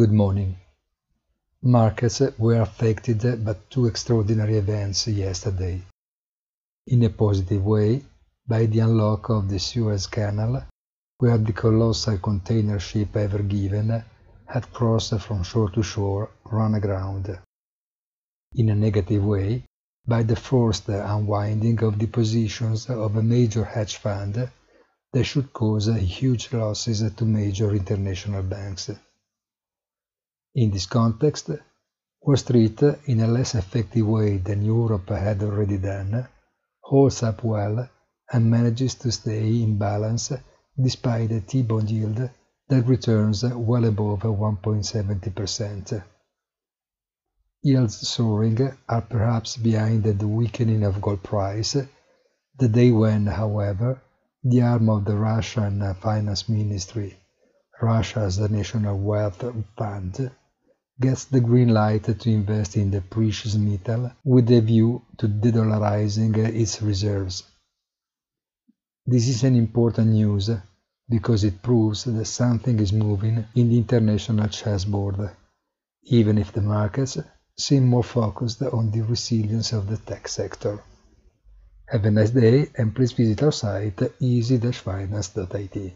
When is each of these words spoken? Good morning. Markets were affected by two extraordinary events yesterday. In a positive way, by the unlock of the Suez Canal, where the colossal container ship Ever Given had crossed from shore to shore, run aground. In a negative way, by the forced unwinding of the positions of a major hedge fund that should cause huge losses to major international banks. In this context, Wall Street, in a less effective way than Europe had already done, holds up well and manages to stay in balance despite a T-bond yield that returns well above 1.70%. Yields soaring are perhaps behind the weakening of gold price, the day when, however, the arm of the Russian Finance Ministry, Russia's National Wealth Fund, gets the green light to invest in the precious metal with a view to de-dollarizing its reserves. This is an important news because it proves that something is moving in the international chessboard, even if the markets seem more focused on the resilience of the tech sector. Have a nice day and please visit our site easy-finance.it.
Good 0.00 0.12
morning. 0.12 0.56
Markets 1.60 2.22
were 2.38 2.62
affected 2.62 3.44
by 3.44 3.54
two 3.68 3.84
extraordinary 3.84 4.56
events 4.56 5.06
yesterday. 5.06 5.82
In 6.86 7.02
a 7.02 7.10
positive 7.10 7.62
way, 7.62 8.06
by 8.48 8.64
the 8.64 8.78
unlock 8.78 9.28
of 9.28 9.50
the 9.50 9.58
Suez 9.58 10.06
Canal, 10.06 10.64
where 11.18 11.36
the 11.36 11.52
colossal 11.52 12.16
container 12.16 12.78
ship 12.78 13.14
Ever 13.14 13.42
Given 13.42 14.02
had 14.46 14.72
crossed 14.72 15.20
from 15.20 15.42
shore 15.42 15.68
to 15.72 15.82
shore, 15.82 16.30
run 16.50 16.76
aground. 16.76 17.38
In 18.54 18.70
a 18.70 18.74
negative 18.74 19.22
way, 19.22 19.64
by 20.06 20.22
the 20.22 20.36
forced 20.36 20.88
unwinding 20.88 21.84
of 21.84 21.98
the 21.98 22.06
positions 22.06 22.88
of 22.88 23.16
a 23.16 23.22
major 23.22 23.64
hedge 23.66 23.96
fund 23.96 24.50
that 25.12 25.24
should 25.24 25.52
cause 25.52 25.88
huge 25.88 26.50
losses 26.54 27.02
to 27.12 27.24
major 27.26 27.74
international 27.74 28.42
banks. 28.42 28.88
In 30.52 30.72
this 30.72 30.86
context, 30.86 31.48
Wall 32.22 32.36
Street, 32.36 32.82
in 33.06 33.20
a 33.20 33.28
less 33.28 33.54
effective 33.54 34.04
way 34.04 34.38
than 34.38 34.64
Europe 34.64 35.08
had 35.10 35.44
already 35.44 35.78
done, 35.78 36.26
holds 36.80 37.22
up 37.22 37.44
well 37.44 37.88
and 38.32 38.50
manages 38.50 38.96
to 38.96 39.12
stay 39.12 39.62
in 39.62 39.78
balance 39.78 40.32
despite 40.76 41.30
a 41.30 41.40
T-bond 41.40 41.88
yield 41.88 42.28
that 42.68 42.86
returns 42.86 43.44
well 43.44 43.84
above 43.84 44.22
1.70%. 44.22 46.02
Yields 47.62 48.08
soaring 48.08 48.76
are 48.88 49.02
perhaps 49.02 49.56
behind 49.56 50.02
the 50.02 50.26
weakening 50.26 50.82
of 50.82 51.00
gold 51.00 51.22
price, 51.22 51.76
the 52.58 52.68
day 52.68 52.90
when, 52.90 53.26
however, 53.26 54.02
the 54.42 54.62
arm 54.62 54.88
of 54.88 55.04
the 55.04 55.16
Russian 55.16 55.94
Finance 55.94 56.48
Ministry, 56.48 57.16
Russia's 57.80 58.40
National 58.40 58.98
Wealth 58.98 59.44
Fund, 59.76 60.32
gets 61.00 61.24
the 61.24 61.40
green 61.40 61.68
light 61.68 62.04
to 62.04 62.30
invest 62.30 62.76
in 62.76 62.90
the 62.90 63.00
precious 63.00 63.54
metal 63.54 64.12
with 64.22 64.50
a 64.50 64.60
view 64.60 65.02
to 65.16 65.26
de-dollarizing 65.26 66.36
its 66.36 66.82
reserves. 66.82 67.44
This 69.06 69.26
is 69.28 69.42
an 69.44 69.56
important 69.56 70.08
news 70.08 70.50
because 71.08 71.42
it 71.42 71.62
proves 71.62 72.04
that 72.04 72.24
something 72.26 72.78
is 72.78 72.92
moving 72.92 73.44
in 73.54 73.70
the 73.70 73.78
international 73.78 74.48
chessboard, 74.48 75.30
even 76.04 76.38
if 76.38 76.52
the 76.52 76.60
markets 76.60 77.18
seem 77.56 77.86
more 77.86 78.04
focused 78.04 78.62
on 78.62 78.90
the 78.90 79.00
resilience 79.00 79.72
of 79.72 79.88
the 79.88 79.96
tech 79.96 80.28
sector. 80.28 80.80
Have 81.86 82.04
a 82.04 82.10
nice 82.10 82.30
day 82.30 82.70
and 82.76 82.94
please 82.94 83.12
visit 83.12 83.42
our 83.42 83.52
site 83.52 84.00
easy-finance.it. 84.20 85.94